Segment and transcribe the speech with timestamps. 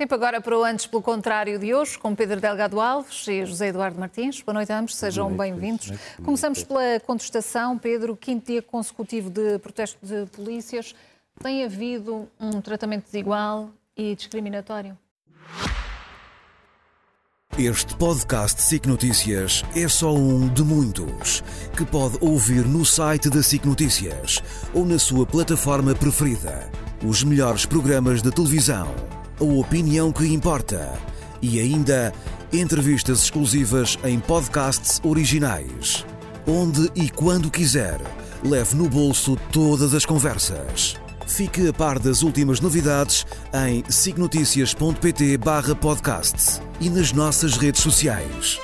[0.00, 3.68] Tempo agora para o Antes pelo Contrário de hoje, com Pedro Delgado Alves e José
[3.68, 4.40] Eduardo Martins.
[4.40, 5.92] Boa noite a ambos, sejam bem-vindos.
[6.24, 7.76] Começamos pela contestação.
[7.76, 10.94] Pedro, quinto dia consecutivo de protesto de polícias.
[11.42, 14.96] Tem havido um tratamento desigual e discriminatório?
[17.58, 21.42] Este podcast SIC Notícias é só um de muitos
[21.76, 24.42] que pode ouvir no site da SIC Notícias
[24.72, 26.70] ou na sua plataforma preferida.
[27.06, 30.92] Os melhores programas de televisão a opinião que importa
[31.40, 32.12] e ainda
[32.52, 36.04] entrevistas exclusivas em podcasts originais.
[36.46, 37.98] Onde e quando quiser,
[38.44, 40.94] leve no bolso todas as conversas.
[41.26, 43.24] Fique a par das últimas novidades
[43.66, 48.58] em signoticias.pt barra podcast e nas nossas redes sociais.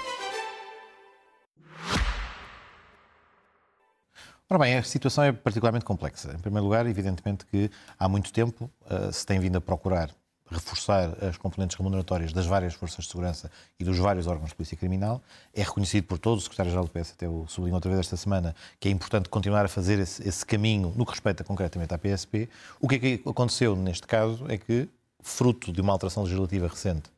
[4.51, 6.33] Ora bem, a situação é particularmente complexa.
[6.35, 10.11] Em primeiro lugar, evidentemente que há muito tempo uh, se tem vindo a procurar
[10.51, 14.77] reforçar as componentes remuneratórias das várias forças de segurança e dos vários órgãos de polícia
[14.77, 15.23] criminal.
[15.53, 18.55] É reconhecido por todos, o secretário-geral do PS até o sublinhou outra vez esta semana,
[18.79, 22.49] que é importante continuar a fazer esse, esse caminho no que respeita concretamente à PSP.
[22.81, 24.89] O que é que aconteceu neste caso é que,
[25.21, 27.11] fruto de uma alteração legislativa recente,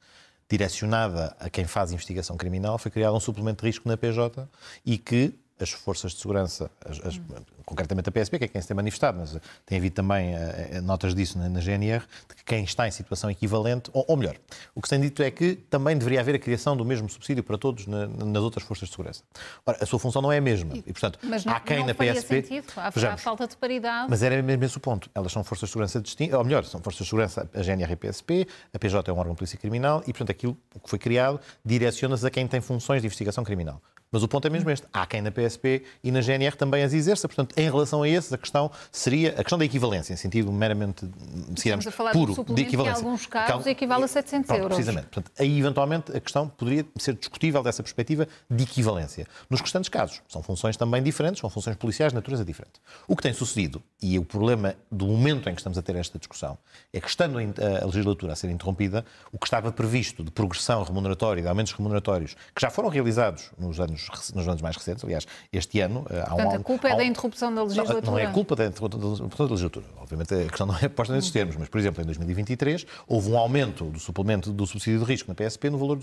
[0.49, 4.49] direcionada a quem faz investigação criminal, foi criado um suplemento de risco na PJ
[4.85, 7.21] e que as forças de segurança, as, as,
[7.65, 11.15] concretamente a PSP, que é quem se tem manifestado, mas tem havido também uh, notas
[11.15, 14.37] disso na, na, GNR, de que quem está em situação equivalente, ou, ou, melhor,
[14.75, 17.43] o que se tem dito é que também deveria haver a criação do mesmo subsídio
[17.43, 19.23] para todos na, nas outras forças de segurança.
[19.67, 20.75] Ora, a sua função não é a mesma.
[20.77, 22.43] E, portanto, mas não, há quem não na PSP.
[22.43, 22.67] Sentido.
[22.77, 24.07] Há, vejamos, há falta de paridade.
[24.09, 25.11] Mas era mesmo esse o ponto.
[25.15, 27.95] Elas são forças de segurança distintas, ou melhor, são forças de segurança, a GNR e
[27.95, 30.99] a PSP, a PJ é um órgão de polícia criminal e, portanto, aquilo que foi
[30.99, 33.83] criado direciona-se a quem tem funções de investigação criminal.
[34.11, 34.87] Mas o ponto é mesmo este.
[34.93, 37.29] Há quem na PSP e na GNR também as exerça.
[37.29, 41.09] Portanto, em relação a esses, a questão seria a questão da equivalência, em sentido meramente,
[41.51, 43.03] digamos, puro de equivalência.
[43.03, 44.77] em alguns casos equivale a 700 Pronto, euros.
[44.77, 45.07] Precisamente.
[45.09, 49.27] Portanto, aí, eventualmente, a questão poderia ser discutível dessa perspectiva de equivalência.
[49.51, 52.81] Nos restantes casos, são funções também diferentes, são funções policiais de natureza diferente.
[53.07, 56.19] O que tem sucedido, e o problema do momento em que estamos a ter esta
[56.19, 56.57] discussão,
[56.93, 61.43] é que, estando a legislatura a ser interrompida, o que estava previsto de progressão remuneratória,
[61.43, 65.05] de aumentos remuneratórios, que já foram realizados nos anos anos, nos anos mais recentes.
[65.05, 68.01] Aliás, este ano eh, há Portanto, um, a culpa é da interrupção da legislatura?
[68.03, 69.87] Não, não é a culpa da interrupção da legislatura.
[69.97, 73.39] Obviamente a questão não é posta nesses termos, mas, por exemplo, em 2023 houve um
[73.39, 76.03] aumento do suplemento do subsídio de risco na PSP no valor de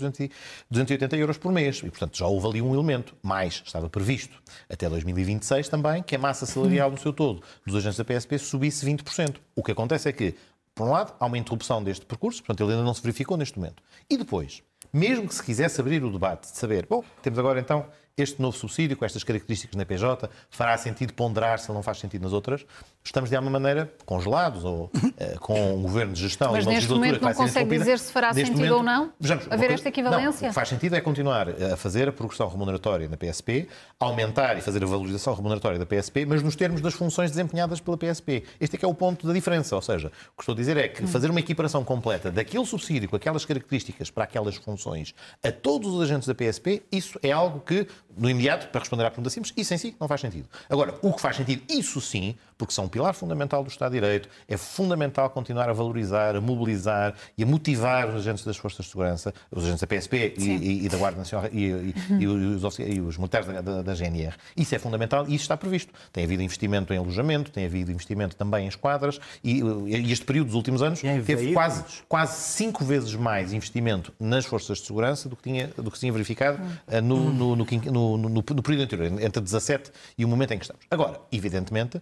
[0.70, 1.78] 280 euros por mês.
[1.78, 3.14] E, portanto, já houve ali um elemento.
[3.22, 7.96] Mais estava previsto até 2026 também que a massa salarial no seu todo dos agentes
[7.98, 9.36] da PSP subisse 20%.
[9.54, 10.34] O que acontece é que,
[10.74, 13.58] por um lado, há uma interrupção deste percurso, portanto, ele ainda não se verificou neste
[13.58, 13.82] momento.
[14.08, 14.62] E depois,
[14.96, 17.86] mesmo que se quisesse abrir o debate de saber, bom, temos agora então
[18.16, 22.22] este novo subsídio, com estas características na PJ, fará sentido ponderar se não faz sentido
[22.22, 22.64] nas outras?
[23.06, 26.74] Estamos, de alguma maneira, congelados ou uh, com um governo de gestão Mas e uma
[26.74, 29.12] neste momento não consegue dizer se fará neste sentido momento, ou não?
[29.20, 30.24] Vejamos, haver esta equivalência?
[30.24, 33.68] Não, o que faz sentido é continuar a fazer a progressão remuneratória na PSP,
[34.00, 37.96] aumentar e fazer a valorização remuneratória da PSP, mas nos termos das funções desempenhadas pela
[37.96, 38.42] PSP.
[38.58, 40.76] Este é que é o ponto da diferença, ou seja, o que estou a dizer
[40.76, 41.06] é que hum.
[41.06, 46.02] fazer uma equiparação completa daquele subsídio com aquelas características para aquelas funções a todos os
[46.02, 47.86] agentes da PSP, isso é algo que
[48.16, 50.48] no imediato, para responder à pergunta simples, isso em si não faz sentido.
[50.70, 54.00] Agora, o que faz sentido, isso sim, porque são um pilar fundamental do Estado de
[54.00, 58.86] Direito, é fundamental continuar a valorizar, a mobilizar e a motivar os agentes das Forças
[58.86, 62.78] de Segurança, os agentes da PSP e, e, e, da Guarda Nacional e, e os,
[62.78, 64.34] e, os, militares da, da, da, GNR.
[64.56, 65.92] Isso é fundamental e isso está previsto.
[66.12, 69.62] Tem havido investimento em alojamento, tem havido investimento também em esquadras e,
[70.10, 74.86] este período dos últimos anos teve quase, quase cinco vezes mais investimento nas Forças de
[74.86, 77.00] Segurança do que tinha, do que tinha verificado hum.
[77.02, 80.58] no, no, no, no no, no, no período anterior, entre 17 e o momento em
[80.58, 80.82] que estamos.
[80.90, 82.00] Agora, evidentemente,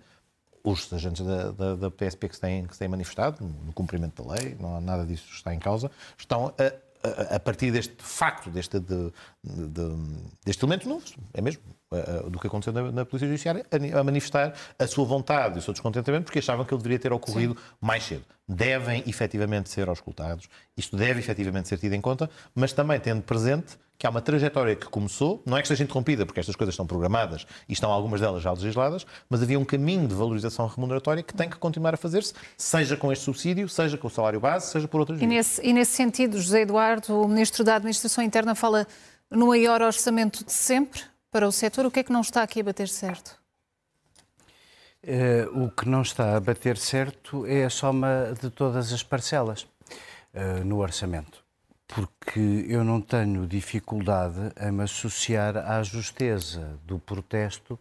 [0.64, 4.22] os agentes da, da, da PSP que se, têm, que se têm manifestado, no cumprimento
[4.24, 7.94] da lei, não há nada disso está em causa, estão a, a, a partir deste
[7.98, 9.12] facto, deste, de,
[9.44, 9.96] de,
[10.42, 11.04] deste elemento novo,
[11.34, 11.62] é mesmo,
[12.30, 15.62] do que aconteceu na, na, Polícia Judiciária, a, a, manifestar a sua vontade e o
[15.62, 17.60] seu descontentamento, porque achavam que ele deveria ter ocorrido Sim.
[17.80, 18.24] mais cedo.
[18.46, 23.78] Devem efetivamente ser auscultados, isto deve efetivamente ser tido em conta, mas também tendo presente
[23.98, 26.86] que há uma trajetória que começou, não é que esteja interrompida, porque estas coisas estão
[26.86, 31.32] programadas e estão algumas delas já legisladas, mas havia um caminho de valorização remuneratória que
[31.32, 34.88] tem que continuar a fazer-se, seja com este subsídio, seja com o salário base, seja
[34.88, 38.86] por outras e nesse, e nesse sentido, José Eduardo, o Ministro da Administração Interna fala
[39.30, 41.00] no maior orçamento de sempre
[41.34, 41.84] para o setor.
[41.84, 43.36] O que é que não está aqui a bater certo?
[45.02, 49.62] Uh, o que não está a bater certo é a soma de todas as parcelas
[50.32, 51.42] uh, no orçamento
[51.88, 57.78] porque eu não tenho dificuldade em me associar à justeza do protesto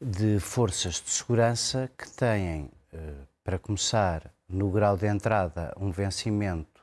[0.00, 2.98] de forças de segurança que têm, eh,
[3.42, 6.80] para começar, no grau de entrada, um vencimento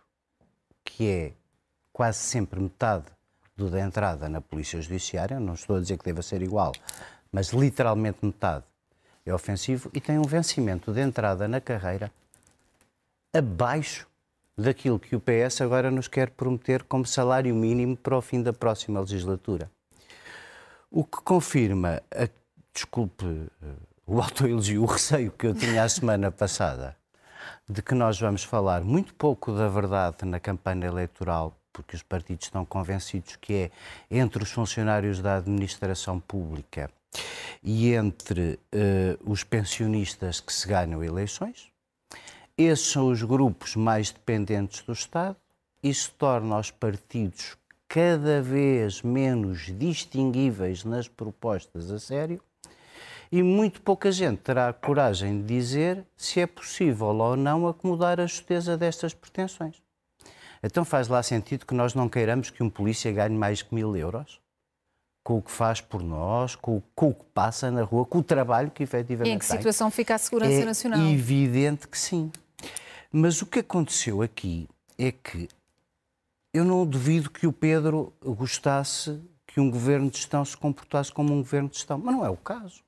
[0.84, 1.34] que é
[1.94, 3.06] quase sempre metade
[3.56, 6.72] do da entrada na Polícia Judiciária, não estou a dizer que deva ser igual,
[7.32, 8.66] mas literalmente metade
[9.26, 12.12] é ofensivo, e tem um vencimento de entrada na carreira
[13.34, 14.08] abaixo
[14.58, 18.54] daquilo que o PS agora nos quer prometer como salário mínimo para o fim da
[18.54, 19.72] próxima legislatura.
[20.92, 22.30] O que confirma, a,
[22.74, 23.26] desculpe
[24.06, 26.96] o autoelogio, o receio que eu tinha a semana passada,
[27.68, 32.46] de que nós vamos falar muito pouco da verdade na campanha eleitoral, porque os partidos
[32.46, 33.72] estão convencidos que é
[34.10, 36.90] entre os funcionários da administração pública
[37.62, 41.72] e entre uh, os pensionistas que se ganham eleições.
[42.58, 45.36] Esses são os grupos mais dependentes do Estado.
[45.82, 52.42] Isso torna os partidos cada vez menos distinguíveis nas propostas a sério
[53.32, 58.20] e muito pouca gente terá a coragem de dizer se é possível ou não acomodar
[58.20, 59.83] a justeza destas pretensões.
[60.64, 63.96] Então faz lá sentido que nós não queiramos que um polícia ganhe mais que mil
[63.96, 64.40] euros?
[65.22, 68.24] Com o que faz por nós, com, com o que passa na rua, com o
[68.24, 69.96] trabalho que efetivamente E em que situação tem.
[69.96, 71.00] fica a segurança é nacional?
[71.00, 72.32] É evidente que sim.
[73.12, 74.68] Mas o que aconteceu aqui
[74.98, 75.48] é que
[76.54, 81.34] eu não duvido que o Pedro gostasse que um governo de gestão se comportasse como
[81.34, 82.83] um governo de gestão, mas não é o caso.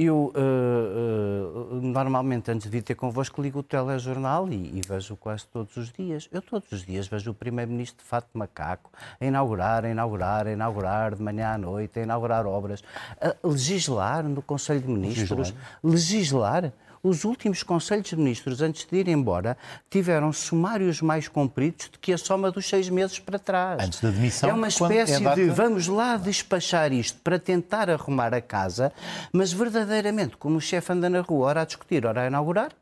[0.00, 5.16] Eu, uh, uh, normalmente, antes de vir ter convosco, ligo o telejornal e, e, vejo
[5.16, 6.28] quase todos os dias.
[6.30, 10.52] Eu, todos os dias, vejo o Primeiro-Ministro de fato macaco a inaugurar, a inaugurar, a
[10.52, 12.80] inaugurar, de manhã à noite, a inaugurar obras,
[13.20, 15.52] a legislar no Conselho de Ministros,
[15.82, 16.62] legislar.
[16.62, 16.72] legislar
[17.02, 19.56] os últimos Conselhos de Ministros, antes de ir embora,
[19.90, 23.82] tiveram sumários mais compridos do que a soma dos seis meses para trás.
[23.82, 24.50] Antes da demissão.
[24.50, 28.92] É uma espécie é de vamos lá despachar isto para tentar arrumar a casa,
[29.32, 32.72] mas verdadeiramente, como o chefe anda na rua, ora a discutir, ora a inaugurar,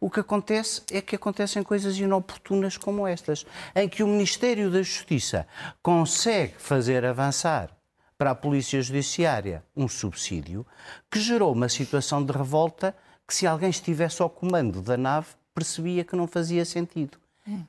[0.00, 3.44] o que acontece é que acontecem coisas inoportunas como estas,
[3.76, 5.46] em que o Ministério da Justiça
[5.82, 7.70] consegue fazer avançar
[8.16, 10.66] para a Polícia Judiciária um subsídio
[11.10, 12.94] que gerou uma situação de revolta
[13.30, 17.16] que se alguém estivesse ao comando da nave percebia que não fazia sentido.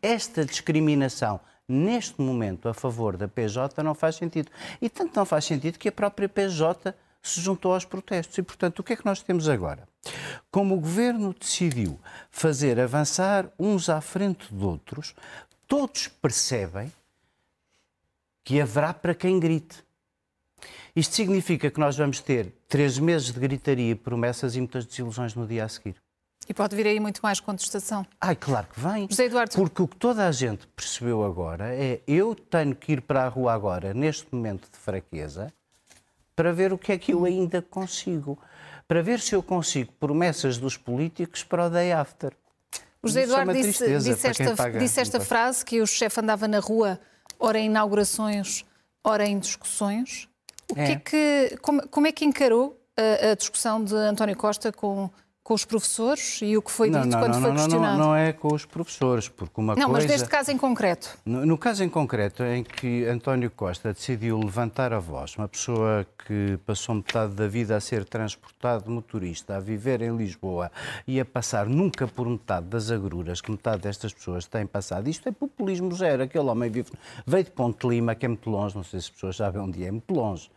[0.01, 4.51] Esta discriminação, neste momento, a favor da PJ, não faz sentido.
[4.81, 8.35] E tanto não faz sentido que a própria PJ se juntou aos protestos.
[8.39, 9.87] E, portanto, o que é que nós temos agora?
[10.49, 11.99] Como o governo decidiu
[12.31, 15.13] fazer avançar uns à frente de outros,
[15.67, 16.91] todos percebem
[18.43, 19.83] que haverá para quem grite.
[20.95, 25.47] Isto significa que nós vamos ter três meses de gritaria, promessas e muitas desilusões no
[25.47, 25.95] dia a seguir.
[26.49, 28.05] E pode vir aí muito mais contestação.
[28.19, 29.07] Ai, claro que vem.
[29.09, 29.55] José Eduardo.
[29.55, 33.27] Porque o que toda a gente percebeu agora é eu tenho que ir para a
[33.29, 35.53] rua agora, neste momento de fraqueza,
[36.35, 38.37] para ver o que é que eu ainda consigo.
[38.87, 42.33] Para ver se eu consigo promessas dos políticos para o day after.
[43.01, 46.47] O José é Eduardo é disse, disse, esta, disse esta frase que o chefe andava
[46.47, 46.99] na rua,
[47.39, 48.65] ora em inaugurações,
[49.03, 50.27] ora em discussões.
[50.71, 50.85] O é.
[50.85, 55.09] que é que, como, como é que encarou a, a, discussão de António Costa com,
[55.51, 57.97] com os professores e o que foi dito não, quando não, foi questionado?
[57.97, 59.87] Não, não é com os professores, porque uma não, coisa...
[59.87, 61.17] Não, mas neste caso em concreto.
[61.25, 66.07] No, no, caso em concreto, em que António Costa decidiu levantar a voz, uma pessoa
[66.25, 70.71] que passou metade da vida a ser transportado motorista, a viver em Lisboa
[71.05, 75.27] e a passar nunca por metade das agruras que metade destas pessoas têm passado, isto
[75.27, 76.23] é populismo zero.
[76.23, 76.91] Aquele homem vive,
[77.27, 79.83] veio de Ponte Lima, que é muito longe, não sei se as pessoas sabem onde
[79.83, 80.49] é, é muito longe.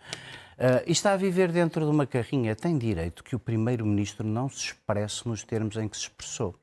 [0.56, 4.48] Uh, e está a viver dentro de uma carrinha, tem direito que o Primeiro-Ministro não
[4.48, 6.54] se expresse nos termos em que se expressou.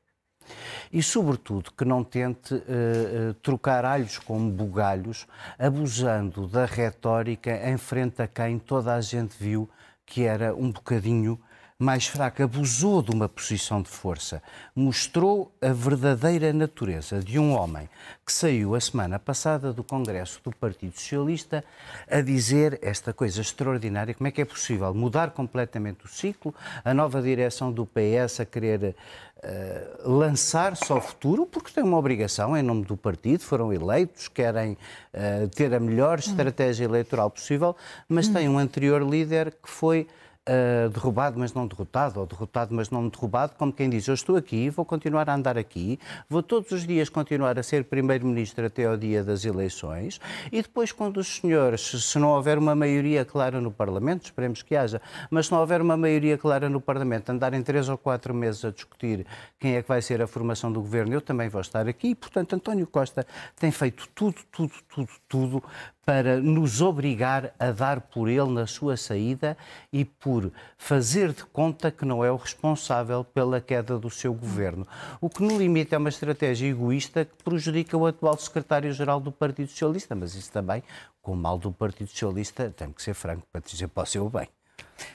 [0.92, 5.26] E, sobretudo, que não tente uh, trocar alhos como bugalhos,
[5.58, 9.68] abusando da retórica em frente a quem toda a gente viu
[10.04, 11.40] que era um bocadinho
[11.82, 14.40] mais fraca, abusou de uma posição de força,
[14.74, 17.88] mostrou a verdadeira natureza de um homem
[18.24, 21.64] que saiu a semana passada do Congresso do Partido Socialista
[22.08, 26.94] a dizer esta coisa extraordinária: como é que é possível mudar completamente o ciclo, a
[26.94, 28.94] nova direção do PS a querer
[29.42, 34.72] uh, lançar-se ao futuro, porque tem uma obrigação em nome do partido, foram eleitos, querem
[35.12, 37.74] uh, ter a melhor estratégia eleitoral possível,
[38.08, 40.06] mas tem um anterior líder que foi
[40.48, 44.36] uh, derrubado, mas não derrotado, ou derrotado, mas não derrubado, como quem diz: Eu estou
[44.36, 48.86] aqui, vou continuar a andar aqui, vou todos os dias continuar a ser Primeiro-Ministro até
[48.86, 50.20] ao dia das eleições,
[50.50, 54.76] e depois, quando os senhores, se não houver uma maioria clara no Parlamento, esperemos que
[54.76, 58.64] haja, mas se não houver uma maioria clara no Parlamento, andarem três ou quatro meses
[58.64, 59.26] a discutir
[59.58, 62.08] quem é que vai ser a formação do governo, eu também vou estar aqui.
[62.08, 63.26] E, portanto, António Costa
[63.58, 65.62] tem feito tudo, tudo, tudo, tudo
[66.04, 69.56] para nos obrigar a dar por ele na sua saída
[69.92, 74.86] e por fazer de conta que não é o responsável pela queda do seu governo.
[75.20, 79.68] O que, no limite, é uma estratégia egoísta que prejudica o atual secretário-geral do Partido
[79.70, 80.82] Socialista, mas isso também,
[81.22, 84.28] com o mal do Partido Socialista, tem que ser franco para dizer para o seu
[84.28, 84.48] bem.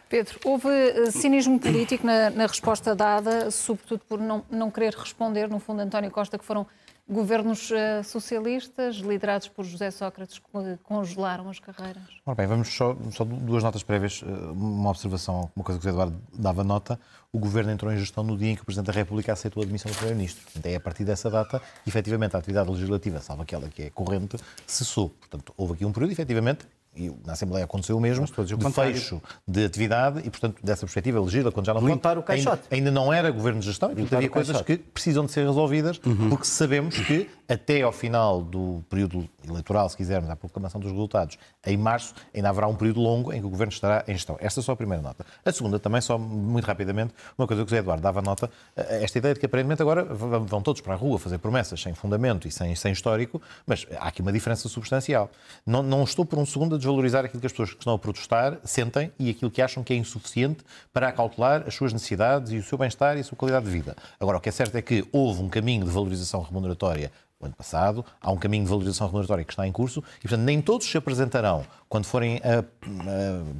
[0.10, 5.50] Pedro, houve eh, cinismo político na, na, resposta dada, sobretudo por não, não querer responder,
[5.50, 6.66] no fundo, António Costa, que foram
[7.10, 10.42] governos uh, socialistas, liderados por José Sócrates,
[10.84, 12.04] congelaram as carreiras.
[12.26, 15.90] Ora bem, vamos só, só duas notas prévias, eh, uma observação, uma coisa que o
[15.90, 17.00] José Eduardo dava nota.
[17.32, 19.66] O governo entrou em gestão no dia em que o Presidente da República aceitou a
[19.66, 20.44] admissão do Primeiro-Ministro.
[20.64, 25.10] É a partir dessa data, efetivamente, a atividade legislativa, salvo aquela que é corrente, cessou.
[25.10, 26.66] Portanto, houve aqui um período, efetivamente,
[26.98, 31.52] e na Assembleia aconteceu o mesmo, de fecho de atividade e, portanto, dessa perspectiva, legisla
[31.52, 32.64] quando já não Limpar o caixote.
[32.72, 35.46] Ainda, ainda, não era governo de gestão e, portanto, havia coisas que precisam de ser
[35.46, 36.30] resolvidas, uhum.
[36.30, 41.38] porque sabemos que até ao final do período eleitoral, se quisermos, à proclamação dos resultados,
[41.66, 44.36] em março, ainda haverá um período longo em que o governo estará em gestão.
[44.40, 45.26] Esta é só a primeira nota.
[45.46, 49.04] A segunda, também, só muito rapidamente, uma coisa que o José Eduardo dava nota, eh,
[49.04, 52.48] esta ideia de que aparentemente agora vão todos para a rua fazer promessas sem fundamento
[52.48, 55.30] e sem, sem histórico, mas há aqui uma diferença substancial.
[55.66, 58.00] Não, não estou por um segundo a desvalorizar aquilo que as pessoas que estão a
[58.00, 60.64] protestar sentem e aquilo que acham que é insuficiente
[60.94, 63.96] para acautelar as suas necessidades e o seu bem-estar e a sua qualidade de vida.
[64.20, 67.56] Agora, o que é certo é que houve um caminho de valorização remuneratória o ano
[67.56, 70.90] passado, há um caminho de valorização remuneratória que está em curso e, portanto, nem todos
[70.90, 72.64] se apresentarão quando forem a, a,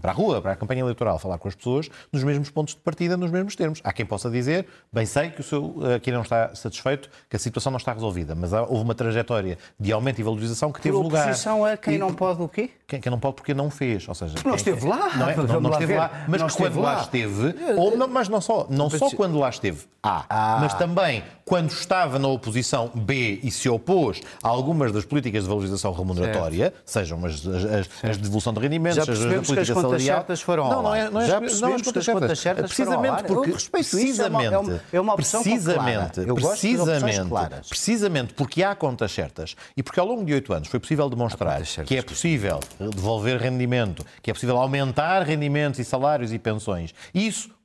[0.02, 2.82] para a rua, para a campanha eleitoral, falar com as pessoas, nos mesmos pontos de
[2.82, 3.80] partida, nos mesmos termos.
[3.84, 7.40] Há quem possa dizer, bem sei que o seu aqui não está satisfeito, que a
[7.40, 10.96] situação não está resolvida, mas há, houve uma trajetória de aumento e valorização que teve
[10.96, 11.22] Por lugar.
[11.22, 12.72] A oposição é quem e, não pode o quê?
[12.88, 14.36] Quem, quem, não pode porque não fez, ou seja...
[14.44, 15.16] Não esteve lá.
[15.16, 16.96] Não, é, não, não esteve lá, mas não quando lá.
[16.96, 20.58] lá esteve, ou, não, mas não só, não só quando lá esteve, A, ah.
[20.62, 25.50] mas também quando estava na oposição, B, e se opôs a algumas das políticas de
[25.50, 26.82] valorização remuneratória, certo.
[26.86, 30.18] sejam as, as, as, de devolução de rendimentos, já percebemos que as contas salarial.
[30.18, 33.24] certas foram não, não é, não é, Já percebemos não, que as contas certas precisamente
[33.24, 39.82] porque precisamente é uma, é uma opção precisamente precisamente precisamente porque há contas certas e
[39.82, 44.30] porque ao longo de oito anos foi possível demonstrar que é possível devolver rendimento, que
[44.30, 46.94] é possível aumentar rendimentos e salários e pensões.
[47.14, 47.57] Isso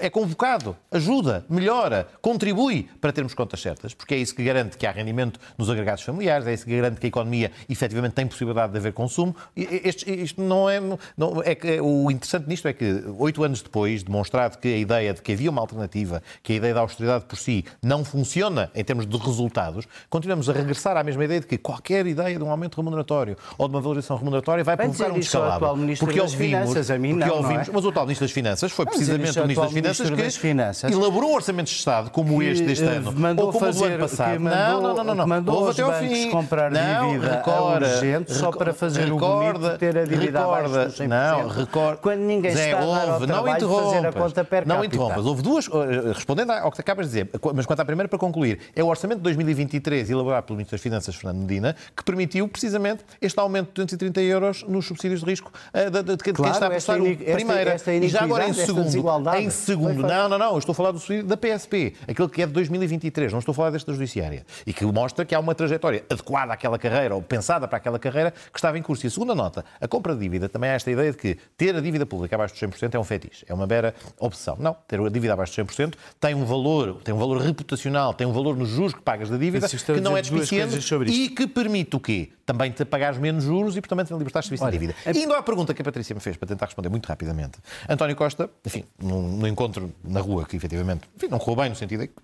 [0.00, 4.86] é convocado, ajuda, melhora, contribui para termos contas certas, porque é isso que garante que
[4.86, 8.72] há rendimento nos agregados familiares, é isso que garante que a economia efetivamente tem possibilidade
[8.72, 9.34] de haver consumo.
[9.56, 10.80] Este, isto não é,
[11.16, 15.22] não, é o interessante nisto é que, oito anos depois, demonstrado que a ideia de
[15.22, 19.06] que havia uma alternativa, que a ideia da austeridade por si não funciona em termos
[19.06, 22.76] de resultados, continuamos a regressar à mesma ideia de que qualquer ideia de um aumento
[22.76, 25.96] remuneratório ou de uma valorização remuneratória vai provocar um descalabro.
[25.98, 27.76] Porque ouvimos, Finanças, a mim porque não, ouvimos, não é?
[27.76, 30.36] mas o atual Ministro das Finanças foi precisamente precisamente o Ministro das Finanças que das
[30.36, 33.98] Finanças, elaborou orçamentos de Estado como este deste ano, mandou ou como fazer, o ano
[33.98, 34.40] passado.
[34.40, 35.26] Mandou, não, não, não, não.
[35.26, 36.30] Mandou Houve até ao fim.
[36.30, 40.66] comprar não, dívida recorda, urgente só para fazer recorda, o bonito ter a dívida recorda,
[40.66, 41.06] abaixo dos 100%.
[41.06, 41.96] Não, recorda.
[41.98, 44.74] Quando ninguém Zé, está houve, a dar ao não de fazer a conta per capita.
[44.74, 45.26] Não interrompas.
[45.26, 48.58] Houve duas, eh, respondendo ao que acabas de dizer, mas quanto à primeira, para concluir,
[48.74, 53.04] é o orçamento de 2023 elaborado pelo Ministro das Finanças, Fernando Medina, que permitiu precisamente
[53.20, 56.50] este aumento de 230 euros nos subsídios de risco eh, de, de, de, claro, quem
[56.50, 57.76] está a passar o primeira.
[58.02, 59.03] E já agora em segundo,
[59.38, 60.02] em segundo.
[60.02, 60.52] Não, não, não.
[60.52, 63.32] Eu estou a falar do subsídio da PSP, aquele que é de 2023.
[63.32, 64.44] Não estou a falar deste da Judiciária.
[64.66, 68.30] E que mostra que há uma trajetória adequada àquela carreira ou pensada para aquela carreira
[68.30, 69.06] que estava em curso.
[69.06, 71.74] E a segunda nota, a compra de dívida, também há esta ideia de que ter
[71.74, 74.56] a dívida pública abaixo dos 100% é um fetiche, é uma mera opção.
[74.58, 78.26] Não, ter a dívida abaixo dos 100% tem um valor, tem um valor reputacional, tem
[78.26, 81.96] um valor nos juros que pagas da dívida que não é despiciente e que permite
[81.96, 82.30] o quê?
[82.46, 84.94] Também te pagares menos juros e, portanto, te libertar de serviço de dívida.
[85.04, 85.10] É...
[85.12, 87.58] Indo à pergunta que a Patrícia me fez, para tentar responder muito rapidamente.
[87.88, 91.76] António Costa, enfim, no, no encontro na rua que efetivamente enfim, não correu bem, no
[91.76, 92.14] sentido de que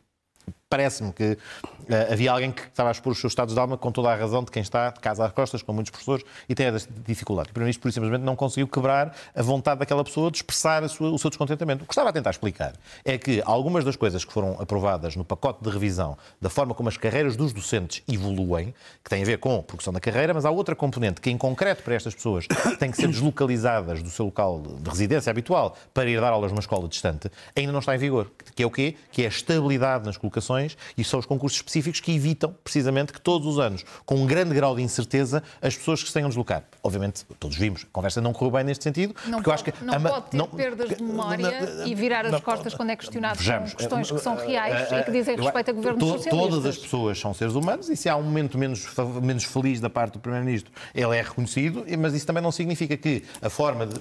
[0.70, 3.90] parece-me que uh, havia alguém que estava a expor os seus estados de alma com
[3.90, 6.66] toda a razão de quem está de casa às costas, com muitos professores, e tem
[6.66, 7.50] essa dificuldade.
[7.50, 11.18] O Primeiro-Ministro, por simplesmente, não conseguiu quebrar a vontade daquela pessoa de expressar sua, o
[11.18, 11.82] seu descontentamento.
[11.82, 12.74] O que estava a tentar explicar
[13.04, 16.88] é que algumas das coisas que foram aprovadas no pacote de revisão da forma como
[16.88, 18.72] as carreiras dos docentes evoluem,
[19.02, 21.36] que tem a ver com a progressão da carreira, mas há outra componente que, em
[21.36, 22.46] concreto, para estas pessoas,
[22.78, 26.60] têm que ser deslocalizadas do seu local de residência habitual para ir dar aulas numa
[26.60, 28.30] escola distante, ainda não está em vigor.
[28.54, 28.94] Que é o quê?
[29.10, 30.59] Que é a estabilidade nas colocações
[30.96, 34.54] e são os concursos específicos que evitam, precisamente, que todos os anos, com um grande
[34.54, 36.64] grau de incerteza, as pessoas que se tenham de deslocar.
[36.82, 39.64] Obviamente, todos vimos, a conversa não correu bem neste sentido, não porque pode, eu acho
[39.64, 39.84] que...
[39.84, 43.74] Não pode ter não, perdas de memória e virar as costas quando é questionado vejamos,
[43.74, 46.50] questões que são reais e que dizem respeito a governos to, socialistas.
[46.50, 48.86] Todas as pessoas são seres humanos e se há um momento menos,
[49.22, 53.22] menos feliz da parte do Primeiro-Ministro, ele é reconhecido, mas isso também não significa que
[53.40, 54.00] a forma de...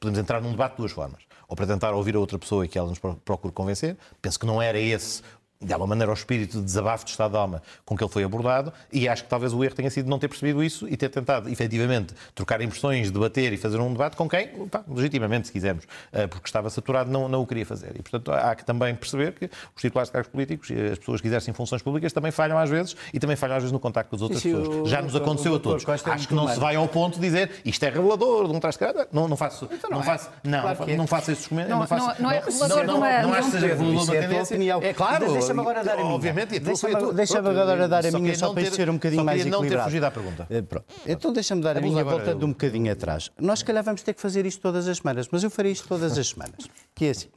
[0.00, 1.22] Podemos entrar num debate de duas formas.
[1.48, 3.96] Ou para tentar ouvir a outra pessoa e que ela nos procure convencer.
[4.20, 5.22] Penso que não era esse
[5.60, 8.24] de alguma maneira, ao espírito de desabafo de estado de alma com que ele foi
[8.24, 11.08] abordado, e acho que talvez o erro tenha sido não ter percebido isso e ter
[11.08, 15.84] tentado, efetivamente, trocar impressões, debater e fazer um debate com quem, pá, legitimamente, se quisermos,
[16.12, 17.92] eh, porque estava saturado, não, não o queria fazer.
[17.96, 21.20] E, portanto, há que também perceber que os titulares de cargos políticos, e as pessoas
[21.20, 24.10] que exercem funções públicas, também falham às vezes e também falham às vezes no contacto
[24.10, 24.68] com as outras pessoas.
[24.68, 25.88] O, Já nos o, aconteceu o, a todos.
[25.88, 28.76] Acho que não se vai ao ponto de dizer isto é revelador de um trás
[28.76, 30.06] de Não, não faço, então não, não, é.
[30.06, 30.96] faço, não, claro não, é.
[30.96, 31.90] não faço esses comentários.
[31.90, 33.22] Não, não, não, é revelador de uma...
[33.22, 34.56] Não acho que seja revelador de uma tendência.
[34.82, 35.45] É claro.
[35.46, 36.58] Deixa-me agora dar a minha obviamente.
[36.58, 39.70] Deixa-me deixa agora dar a minha só para ser um bocadinho mais equilibrado.
[39.70, 40.46] não ter fugido à pergunta.
[40.50, 40.86] Eh, pronto.
[41.06, 43.30] Então deixa-me dar a minha volta de um bocadinho atrás.
[43.40, 45.88] Nós, se calhar, vamos ter que fazer isto todas as semanas, mas eu farei isto
[45.88, 46.68] todas as semanas.
[46.94, 47.28] Que é assim.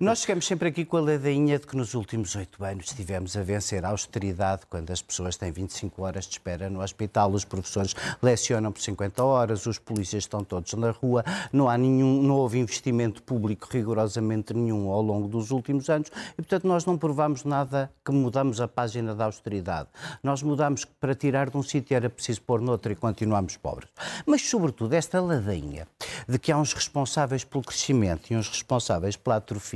[0.00, 3.42] Nós chegamos sempre aqui com a ladainha de que nos últimos oito anos estivemos a
[3.42, 7.94] vencer a austeridade quando as pessoas têm 25 horas de espera no hospital, os professores
[8.22, 11.22] lecionam por 50 horas, os polícias estão todos na rua,
[11.52, 16.36] não há nenhum, não houve investimento público rigorosamente nenhum ao longo dos últimos anos e,
[16.36, 19.88] portanto, nós não provamos nada que mudamos a página da austeridade.
[20.22, 23.90] Nós mudamos que para tirar de um sítio era preciso pôr noutro e continuamos pobres.
[24.24, 25.86] Mas, sobretudo, esta ladainha
[26.28, 29.73] de que há uns responsáveis pelo crescimento e uns responsáveis pela atrofia,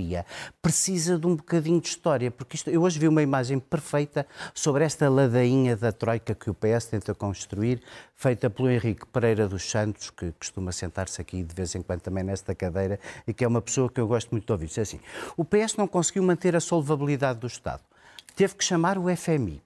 [0.62, 4.84] precisa de um bocadinho de história, porque isto, eu hoje vi uma imagem perfeita sobre
[4.84, 7.82] esta ladainha da troika que o PS tenta construir,
[8.14, 12.24] feita pelo Henrique Pereira dos Santos, que costuma sentar-se aqui de vez em quando também
[12.24, 14.66] nesta cadeira, e que é uma pessoa que eu gosto muito de ouvir.
[14.66, 15.00] Diz assim,
[15.36, 17.82] o PS não conseguiu manter a solvabilidade do Estado.
[18.34, 19.62] Teve que chamar o FMI.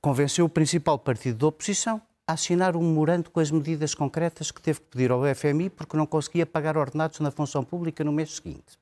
[0.00, 4.60] Convenceu o principal partido da oposição a assinar um memorando com as medidas concretas que
[4.60, 8.36] teve que pedir ao FMI porque não conseguia pagar ordenados na função pública no mês
[8.36, 8.78] seguinte.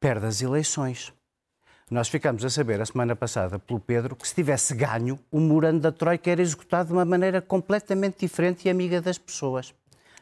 [0.00, 1.12] Perde as eleições.
[1.90, 5.80] Nós ficamos a saber a semana passada pelo Pedro que se tivesse ganho, o memorando
[5.80, 9.74] da Troika era executado de uma maneira completamente diferente e amiga das pessoas.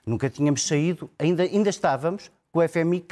[0.07, 3.05] Nunca tínhamos saído, ainda, ainda estávamos com o FMI.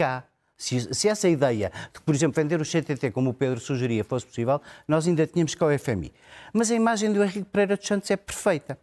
[0.57, 4.25] Se, se, essa ideia de, por exemplo, vender o CTT, como o Pedro sugeria, fosse
[4.25, 6.13] possível, nós ainda tínhamos cá o FMI.
[6.53, 8.79] Mas a imagem do Henrique Pereira dos Santos é perfeita.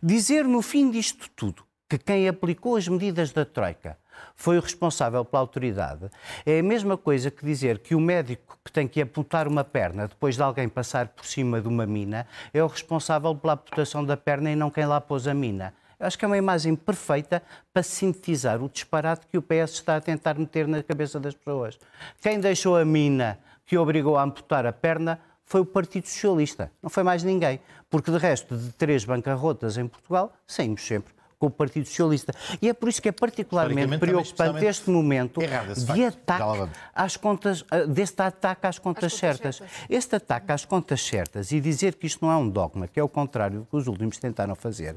[0.00, 3.96] Dizer no fim disto tudo que quem aplicou as medidas da Troika
[4.36, 6.10] foi o responsável pela autoridade
[6.44, 10.06] é a mesma coisa que dizer que o médico que tem que apontar uma perna
[10.06, 14.16] depois de alguém passar por cima de uma mina é o responsável pela amputação da
[14.16, 15.72] perna e não quem lá pôs a mina.
[15.98, 19.96] Eu acho que é uma imagem perfeita para sintetizar o disparate que o PS está
[19.96, 21.78] a tentar meter na cabeça das pessoas.
[22.20, 26.90] Quem deixou a mina que obrigou a amputar a perna foi o Partido Socialista, não
[26.90, 27.60] foi mais ninguém.
[27.90, 32.32] Porque, de resto, de três bancarrotas em Portugal, saímos sempre com o Partido Socialista.
[32.60, 37.80] E é por isso que é particularmente preocupante este momento de ataque às contas, ah,
[37.80, 39.56] deste ataque às contas, certas.
[39.56, 39.86] certas.
[39.88, 43.02] Este ataque às contas certas e dizer que isto não é um dogma, que é
[43.02, 44.96] o contrário do que os últimos tentaram fazer,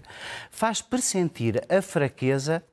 [0.49, 2.63] faz pressentir a fraqueza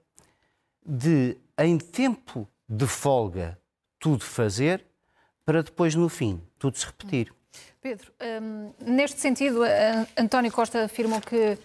[0.85, 3.59] de, em tempo de folga,
[3.99, 4.85] tudo fazer
[5.45, 7.33] para depois, no fim, tudo se repetir.
[7.81, 9.61] Pedro, hum, neste sentido,
[10.17, 11.57] António Costa afirmou que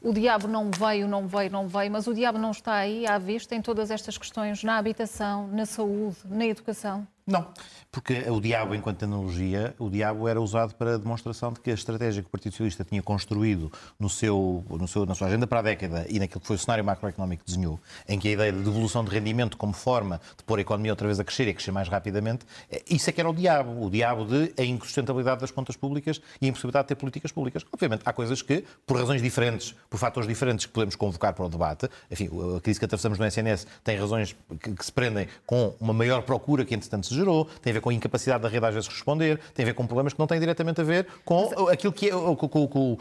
[0.00, 3.18] o diabo não veio, não veio, não veio, mas o diabo não está aí à
[3.18, 7.06] vista em todas estas questões, na habitação, na saúde, na educação?
[7.28, 7.46] Não,
[7.90, 11.74] porque o diabo, enquanto analogia, o diabo era usado para a demonstração de que a
[11.74, 15.58] estratégia que o Partido Socialista tinha construído no seu, no seu, na sua agenda para
[15.60, 18.52] a década e naquilo que foi o cenário macroeconómico que desenhou, em que a ideia
[18.52, 21.50] de devolução de rendimento como forma de pôr a economia outra vez a crescer e
[21.50, 23.84] a crescer mais rapidamente, é, isso é que era o diabo.
[23.84, 27.64] O diabo de a insustentabilidade das contas públicas e a impossibilidade de ter políticas públicas.
[27.70, 31.48] Obviamente, há coisas que, por razões diferentes, por fatores diferentes, que podemos convocar para o
[31.48, 31.88] debate.
[32.10, 35.92] Enfim, a crise que atravessamos no SNS tem razões que, que se prendem com uma
[35.92, 38.74] maior procura que, entretanto, se gerou, tem a ver com a incapacidade da rede às
[38.74, 41.68] vezes responder, tem a ver com problemas que não têm diretamente a ver com Mas...
[41.68, 42.10] aquilo que é.
[42.10, 42.98] Com, com, com,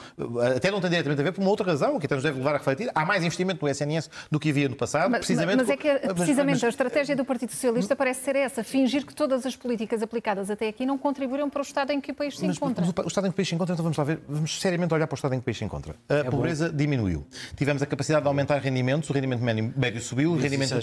[0.55, 2.55] até não tem diretamente a ver por uma outra razão, que até nos deve levar
[2.55, 2.89] a refletir.
[2.93, 5.57] Há mais investimento no SNS do que havia no passado, mas, precisamente.
[5.57, 6.63] Mas é que precisamente mas, mas...
[6.63, 10.67] a estratégia do Partido Socialista parece ser essa, fingir que todas as políticas aplicadas até
[10.67, 12.85] aqui não contribuíram para o estado em que o país se encontra.
[12.85, 14.93] Mas, o estado em que o país se encontra, então vamos lá ver, vamos seriamente
[14.93, 15.95] olhar para o estado em que o país se encontra.
[16.09, 16.75] A é pobreza bom.
[16.75, 17.27] diminuiu.
[17.55, 20.73] Tivemos a capacidade de aumentar rendimentos, o rendimento médio subiu, o rendimento.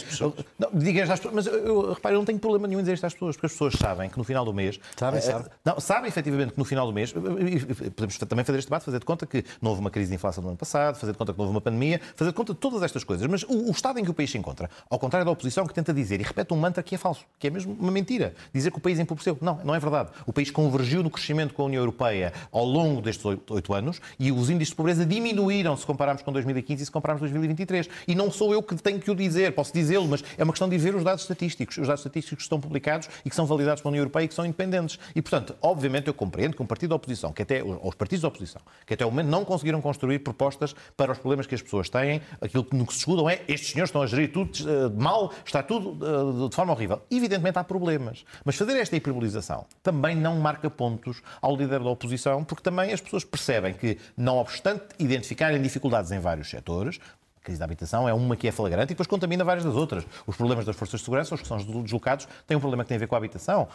[0.58, 3.06] Não, diga às pessoas, mas eu, repare, eu não tenho problema nenhum em dizer isto
[3.06, 4.78] às pessoas, porque as pessoas sabem que no final do mês.
[4.96, 5.46] Sabem, sabem.
[5.64, 7.12] Não, sabem efetivamente que no final do mês.
[7.12, 10.42] Podemos também fazer este debate, fazer de conta que não houve uma crise de inflação
[10.42, 12.58] no ano passado, fazer de conta que não houve uma pandemia, fazer de conta de
[12.58, 13.26] todas estas coisas.
[13.26, 15.74] Mas o, o estado em que o país se encontra, ao contrário da oposição que
[15.74, 18.70] tenta dizer e repete um mantra que é falso, que é mesmo uma mentira, dizer
[18.70, 19.36] que o país empobreceu.
[19.40, 20.10] Não, não é verdade.
[20.26, 24.30] O país convergiu no crescimento com a União Europeia ao longo destes oito anos e
[24.32, 27.88] os índices de pobreza diminuíram se compararmos com 2015 e se compararmos com 2023.
[28.08, 30.68] E não sou eu que tenho que o dizer, posso dizê-lo, mas é uma questão
[30.68, 31.78] de ver os dados estatísticos.
[31.78, 34.44] Os dados estatísticos estão publicados e que são validados pela União Europeia e que são
[34.44, 34.98] independentes.
[35.14, 38.28] E, portanto, obviamente eu compreendo que um partido da oposição, que até, os partidos da
[38.28, 41.88] oposição, que até o momento não conseguiram construir propostas para os problemas que as pessoas
[41.88, 45.32] têm, aquilo no que se escudam é estes senhores estão a gerir tudo uh, mal,
[45.44, 47.02] está tudo uh, de forma horrível.
[47.10, 52.44] Evidentemente há problemas, mas fazer esta hiperbolização também não marca pontos ao líder da oposição,
[52.44, 57.00] porque também as pessoas percebem que, não obstante identificarem dificuldades em vários setores,
[57.44, 60.04] crise da habitação é uma que é flagrante e depois contamina várias das outras.
[60.26, 62.96] Os problemas das forças de segurança, os que são deslocados, têm um problema que tem
[62.96, 63.68] a ver com a habitação.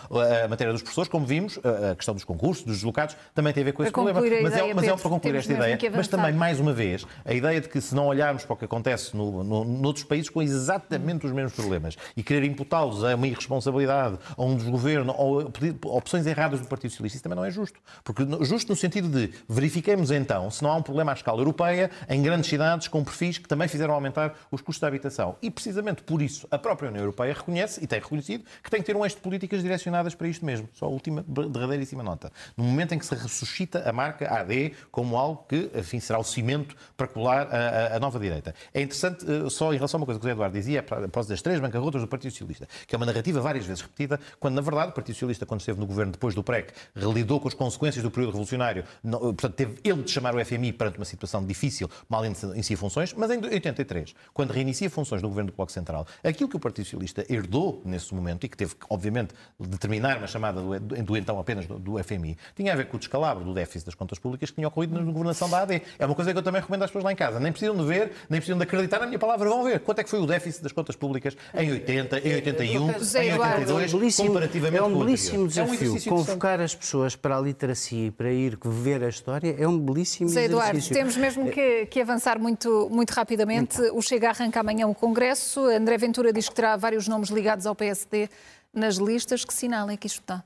[0.43, 1.59] A matéria dos professores, como vimos,
[1.91, 4.19] a questão dos concursos, dos deslocados, também tem a ver com esse problema.
[4.21, 5.77] Mas é, mas é para concluir esta ideia.
[5.95, 8.65] Mas também, mais uma vez, a ideia de que se não olharmos para o que
[8.65, 13.27] acontece no, no, noutros países com exatamente os mesmos problemas e querer imputá-los a uma
[13.27, 15.51] irresponsabilidade, a um desgoverno, ou
[15.85, 17.79] opções erradas do Partido Socialista, isso também não é justo.
[18.03, 21.91] Porque justo no sentido de verifiquemos então se não há um problema à escala europeia,
[22.07, 25.35] em grandes cidades, com perfis que também fizeram aumentar os custos da habitação.
[25.41, 28.85] E precisamente por isso a própria União Europeia reconhece e tem reconhecido que tem que
[28.85, 30.69] ter um eixo de políticas direcionadas para isto mesmo.
[30.73, 32.31] Só a última, derradeiríssima nota.
[32.55, 36.23] No momento em que se ressuscita a marca AD como algo que, enfim, será o
[36.23, 38.53] cimento para colar a, a, a nova direita.
[38.73, 41.27] É interessante, uh, só em relação a uma coisa que o José Eduardo dizia, após
[41.27, 44.61] das três bancarrotas do Partido Socialista, que é uma narrativa várias vezes repetida, quando na
[44.61, 48.03] verdade o Partido Socialista, quando esteve no governo depois do PREC, relidou com as consequências
[48.03, 51.89] do período revolucionário, não, portanto, teve ele de chamar o FMI perante uma situação difícil,
[52.07, 56.05] mal em si funções, mas em 83, quando reinicia funções do governo do Bloco Central,
[56.23, 60.27] aquilo que o Partido Socialista herdou nesse momento e que teve que, obviamente, determinar uma
[60.27, 63.53] chamada do, do então apenas do, do, FMI, tinha a ver com o descalabro do
[63.53, 65.81] déficit das contas públicas que tinha ocorrido na governação da AD.
[65.97, 67.39] É uma coisa que eu também recomendo às pessoas lá em casa.
[67.39, 69.49] Nem precisam de ver, nem precisam de acreditar na minha palavra.
[69.49, 72.81] Vão ver quanto é que foi o déficit das contas públicas em 80, em 81,
[72.81, 75.95] em 82, comparativamente É um belíssimo desafio.
[75.95, 79.67] É um Convocar as pessoas para a literacia e para ir ver a história é
[79.67, 80.95] um belíssimo Zé Eduardo, exercício.
[80.95, 83.38] temos mesmo que, que, avançar muito, muito rapidamente.
[83.45, 83.97] Então.
[83.97, 85.61] O Chega arranca amanhã o Congresso.
[85.65, 88.29] André Ventura diz que terá vários nomes ligados ao PSD
[88.73, 89.45] nas listas.
[89.45, 90.43] Que sinal é que isto está?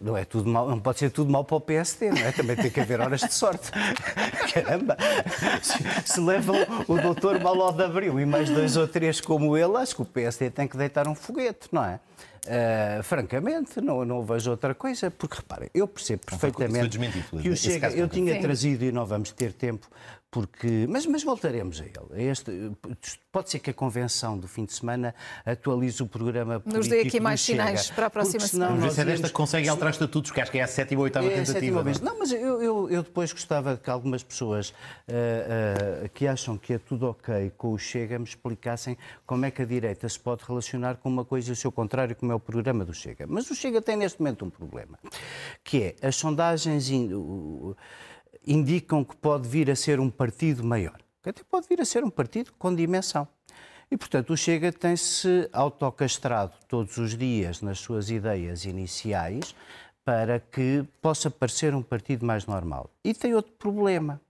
[0.00, 2.32] Não, é tudo mal, não pode ser tudo mal para o PSD, não é?
[2.32, 3.70] Também tem que haver horas de sorte.
[4.52, 4.96] Caramba!
[5.60, 6.56] Se, se levam
[6.88, 10.04] o doutor Maló de Abril e mais dois ou três como ele, acho que o
[10.04, 12.00] PSD tem que deitar um foguete, não é?
[12.44, 16.98] Uh, francamente, não, não vejo outra coisa, porque reparem, eu percebo perfeitamente
[17.40, 18.40] que o Chega, eu tinha Sim.
[18.40, 19.88] trazido e não vamos ter tempo
[20.32, 22.30] porque mas, mas voltaremos a ele.
[22.30, 22.72] Este,
[23.30, 27.00] pode ser que a convenção do fim de semana atualize o programa político Nos dê
[27.02, 28.70] aqui mais sinais para a próxima semana.
[28.70, 31.00] Vamos ver se é desta que consegue alterar estatutos, que acho que é a sétima
[31.00, 31.52] ou oitava é tentativa.
[31.52, 32.00] Sétima vez.
[32.00, 34.72] Não, mas eu, eu, eu, depois gostava que algumas pessoas uh,
[36.06, 39.60] uh, que acham que é tudo ok com o Chega me explicassem como é que
[39.60, 42.40] a direita se pode relacionar com uma coisa e o seu contrário, como é o
[42.40, 43.26] programa do Chega.
[43.28, 44.98] Mas o Chega tem neste momento um problema,
[45.62, 46.90] que é as sondagens...
[46.90, 47.10] In,
[48.46, 52.04] indicam que pode vir a ser um partido maior, que até pode vir a ser
[52.04, 53.26] um partido com dimensão.
[53.90, 59.54] E, portanto, o Chega tem-se autocastrado todos os dias nas suas ideias iniciais
[60.04, 62.90] para que possa parecer um partido mais normal.
[63.04, 64.20] E tem outro problema.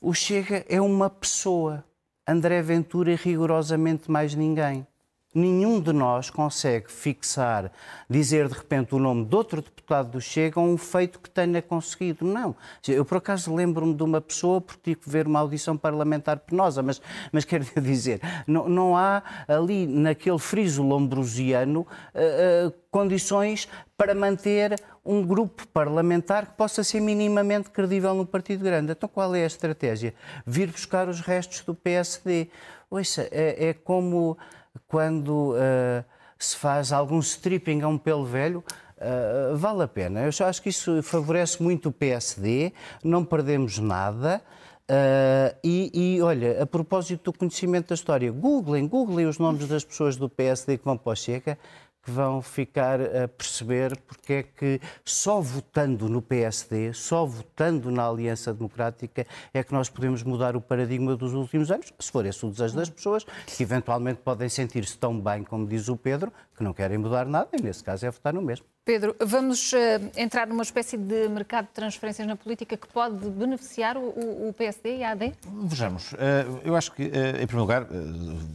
[0.00, 1.82] O Chega é uma pessoa.
[2.26, 4.86] André Ventura é rigorosamente mais ninguém
[5.34, 7.72] nenhum de nós consegue fixar,
[8.08, 12.24] dizer de repente o nome de outro deputado do Chega um feito que tenha conseguido.
[12.24, 12.54] Não.
[12.86, 16.82] Eu, por acaso, lembro-me de uma pessoa, porque tive que ver uma audição parlamentar penosa,
[16.82, 24.14] mas, mas quero dizer, não, não há ali, naquele friso lombrosiano, uh, uh, condições para
[24.14, 28.92] manter um grupo parlamentar que possa ser minimamente credível no Partido Grande.
[28.92, 30.14] Então, qual é a estratégia?
[30.46, 32.48] Vir buscar os restos do PSD.
[32.90, 34.38] Ouça, é, é como
[34.86, 36.04] quando uh,
[36.38, 38.64] se faz algum stripping a um pelo velho,
[38.98, 40.20] uh, vale a pena.
[40.20, 44.42] Eu acho que isso favorece muito o PSD, não perdemos nada.
[44.90, 49.82] Uh, e, e, olha, a propósito do conhecimento da história, googlem, googlem os nomes das
[49.82, 51.58] pessoas do PSD que vão para o Chega
[52.04, 58.06] que vão ficar a perceber porque é que só votando no PSD, só votando na
[58.06, 62.44] Aliança Democrática, é que nós podemos mudar o paradigma dos últimos anos, se for esse
[62.44, 66.62] o desejo das pessoas, que eventualmente podem sentir-se tão bem, como diz o Pedro, que
[66.62, 68.73] não querem mudar nada, e nesse caso é votar no mesmo.
[68.84, 69.76] Pedro, vamos uh,
[70.14, 74.98] entrar numa espécie de mercado de transferências na política que pode beneficiar o, o PSD
[74.98, 75.32] e a AD?
[75.62, 76.16] Vejamos, uh,
[76.62, 77.86] eu acho que, uh, em primeiro lugar,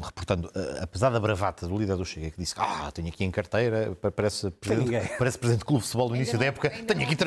[0.03, 3.31] reportando, apesar da bravata do líder do Chega, que disse que ah, tenho aqui em
[3.31, 7.17] carteira, parece presidente, parece presidente do Clube de Futebol do início da época, tenho aqui,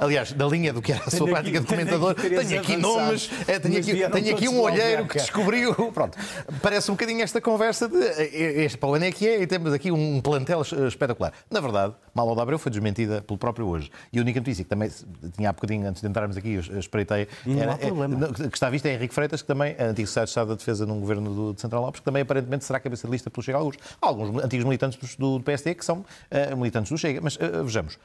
[0.00, 3.58] aliás, na linha do que era a sua prática de comentador, tenho aqui nomes, é,
[3.58, 6.16] tenho aqui, tenho aqui um olheiro que descobriu, pronto,
[6.62, 9.72] parece um bocadinho esta conversa de este para o ano é que é e temos
[9.72, 11.32] aqui um plantel espetacular.
[11.50, 13.90] Na verdade, mal ou Abreu foi desmentida pelo próprio hoje.
[14.12, 14.90] E a única notícia que também
[15.36, 18.94] tinha há bocadinho, antes de entrarmos aqui, eu espreitei, era, é, que está vista é
[18.94, 21.60] Henrique Freitas, que também é antigo secretário de Estado da Defesa num governo do, de
[21.60, 23.76] Central Lopes, que também aparentemente será cabeça de lista pelo Chega alguns.
[24.00, 27.20] Há alguns antigos militantes do, do PSD que são uh, militantes do Chega.
[27.22, 27.98] Mas uh, vejamos.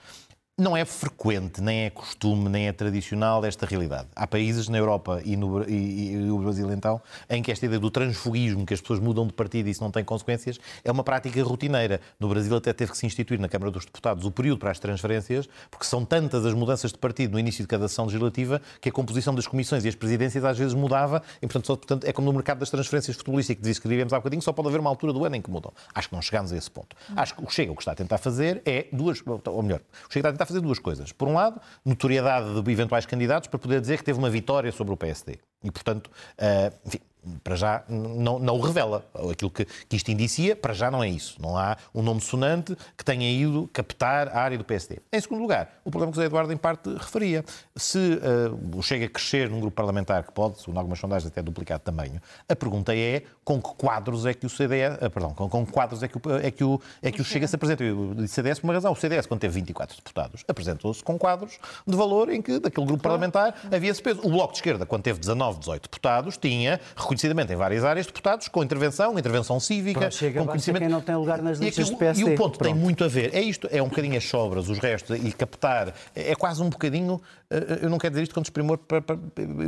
[0.60, 4.08] Não é frequente, nem é costume, nem é tradicional esta realidade.
[4.16, 7.80] Há países na Europa e no, e, e no Brasil, então, em que esta ideia
[7.80, 11.04] do transfugismo, que as pessoas mudam de partido e isso não tem consequências, é uma
[11.04, 12.02] prática rotineira.
[12.20, 14.80] No Brasil até teve que se instituir na Câmara dos Deputados o período para as
[14.80, 18.90] transferências, porque são tantas as mudanças de partido no início de cada sessão legislativa que
[18.90, 22.12] a composição das comissões e as presidências às vezes mudava, e portanto, só, portanto é
[22.12, 25.14] como no mercado das transferências futebolísticas que diríamos há bocadinho, só pode haver uma altura
[25.14, 25.72] do ano em que mudam.
[25.94, 26.96] Acho que não chegamos a esse ponto.
[27.16, 30.12] Acho que o Chega o que está a tentar fazer é duas, ou melhor, o
[30.12, 31.12] Chega está a tentar fazer duas coisas.
[31.12, 34.94] Por um lado, notoriedade de eventuais candidatos para poder dizer que teve uma vitória sobre
[34.94, 35.38] o PSD.
[35.64, 37.00] E, portanto, uh, enfim,
[37.44, 39.06] para já não, não o revela.
[39.32, 41.38] Aquilo que, que isto indicia, para já não é isso.
[41.42, 45.00] Não há um nome sonante que tenha ido captar a área do PSD.
[45.12, 47.44] Em segundo lugar, o problema que o José Eduardo, em parte, referia.
[47.76, 51.78] Se uh, chega a crescer num grupo parlamentar, que pode, em algumas sondagens, até duplicar
[51.78, 55.34] de tamanho, a pergunta é com que quadros é que o CDS, uh, eh, perdão,
[55.34, 57.56] com, com que quadros é que o, é que o, é que o Chega se
[57.56, 57.84] apresenta.
[57.84, 58.92] Eu disse CDS por uma razão.
[58.92, 63.04] O CDS, quando teve 24 deputados, apresentou-se com quadros de valor em que, daquele grupo
[63.04, 64.22] parlamentar, havia esse peso.
[64.24, 66.80] O Bloco de Esquerda, quando teve 19, 18 deputados, tinha
[67.18, 70.82] reconhecidamente em várias áreas deputados com intervenção, intervenção cívica, chega, com conhecimento.
[70.82, 72.22] quem não tem lugar nas listas e, do PSD.
[72.22, 72.74] E o ponto Pronto.
[72.74, 73.34] tem muito a ver.
[73.34, 75.94] É isto, é um bocadinho as sobras, os restos, e captar.
[76.16, 77.20] É quase um bocadinho.
[77.50, 79.18] Eh, eu não quero dizer isto com desprimor para, para,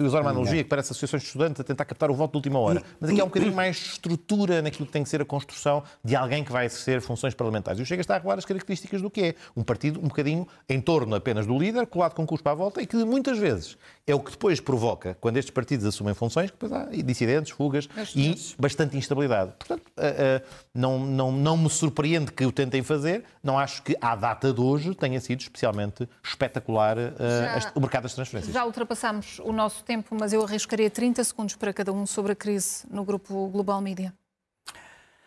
[0.03, 2.59] usar uma analogia que parece associações de estudantes a tentar captar o voto de última
[2.59, 2.83] hora.
[2.99, 6.15] Mas aqui há um bocadinho mais estrutura naquilo que tem que ser a construção de
[6.15, 7.79] alguém que vai exercer funções parlamentares.
[7.79, 9.35] E o Chega está a revelar as características do que é.
[9.55, 12.85] Um partido um bocadinho em torno apenas do líder, colado com cuspo à volta, e
[12.85, 13.77] que muitas vezes
[14.09, 17.87] é o que depois provoca, quando estes partidos assumem funções, que depois há dissidentes, fugas
[18.15, 19.53] e bastante instabilidade.
[19.59, 23.95] Portanto, uh, uh, não, não, não me surpreende que o tentem fazer, não acho que
[24.01, 28.51] à data de hoje tenha sido especialmente espetacular uh, já, o mercado das transferências.
[28.51, 32.35] Já ultrapassámos o nosso tempo, mas eu arriscaria 30 segundos para cada um sobre a
[32.35, 34.11] crise no grupo Global Media.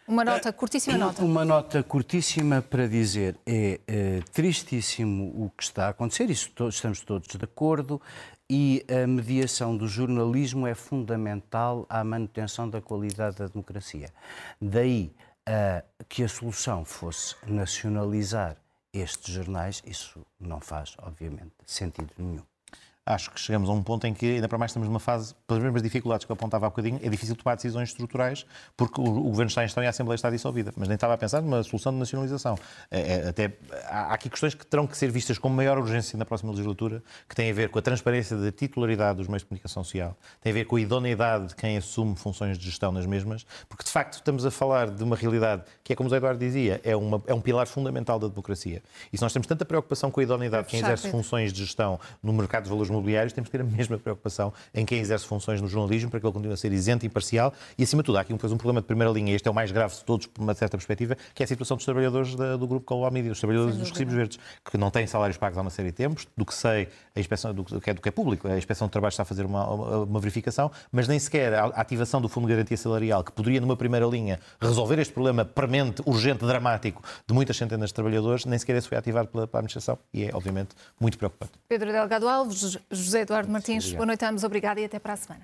[0.07, 1.23] Uma nota, curtíssima nota.
[1.23, 7.01] Uma nota curtíssima para dizer é, é tristíssimo o que está a acontecer, isso estamos
[7.01, 8.03] todos de acordo,
[8.55, 14.11] e a mediação do jornalismo é fundamental à manutenção da qualidade da democracia.
[14.61, 15.11] Daí
[16.07, 18.59] que a solução fosse nacionalizar
[18.93, 22.52] estes jornais, isso não faz, obviamente, sentido nenhum
[23.05, 25.63] acho que chegamos a um ponto em que, ainda para mais, estamos numa fase, pelas
[25.63, 29.23] mesmas dificuldades que eu apontava há bocadinho, é difícil tomar decisões estruturais porque o, o
[29.25, 30.73] Governo está em gestão e a Assembleia está dissolvida.
[30.77, 32.57] Mas nem estava a pensar numa solução de nacionalização.
[32.91, 33.53] É, é, até,
[33.87, 37.35] há, aqui questões que terão que ser vistas com maior urgência na próxima legislatura, que
[37.35, 40.55] têm a ver com a transparência da titularidade dos meios de comunicação social, tem a
[40.55, 44.15] ver com a idoneidade de quem assume funções de gestão nas mesmas, porque de facto
[44.15, 47.23] estamos a falar de uma realidade que é, como o Zé Eduardo dizia, é, uma,
[47.27, 48.83] é um pilar fundamental da democracia.
[49.13, 51.99] E se nós temos tanta preocupação com a idoneidade de quem exerce funções de gestão
[52.23, 55.61] no mercado de valores mobiliários, temos que ter a mesma preocupação em quem exerce funções
[55.61, 58.21] no jornalismo para que ele continue a ser isento, imparcial e, acima de tudo, há
[58.21, 60.27] aqui um, um problema de primeira linha, e este é o mais grave de todos,
[60.27, 63.33] por uma certa perspectiva, que é a situação dos trabalhadores da, do grupo Global Media,
[63.33, 66.27] os trabalhadores dos recibos verdes, que não têm salários pagos há uma série de tempos,
[66.37, 68.93] do que sei, a inspeção, do, que, é, do que é público, a Inspeção de
[68.93, 72.47] Trabalho está a fazer uma, uma, uma verificação, mas nem sequer a ativação do Fundo
[72.47, 77.35] de Garantia Salarial, que poderia, numa primeira linha, resolver este problema premente, urgente, dramático de
[77.35, 80.71] muitas centenas de trabalhadores, nem sequer esse foi ativado pela, pela administração e é, obviamente,
[81.01, 81.53] muito preocupante.
[81.69, 85.17] Pedro Delgado Alves, José Eduardo Martins, boa noite a ambos, obrigada e até para a
[85.17, 85.41] semana.